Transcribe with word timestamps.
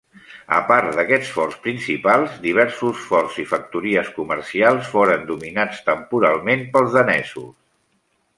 A 0.59 0.59
part 0.69 0.93
d'aquests 0.99 1.33
forts 1.33 1.59
principals, 1.65 2.39
diversos 2.45 3.03
forts 3.11 3.37
i 3.43 3.45
factories 3.51 4.09
comercials 4.17 4.89
foren 4.95 5.29
dominats 5.33 5.85
temporalment 5.91 6.67
pels 6.75 6.99
danesos. 6.99 7.55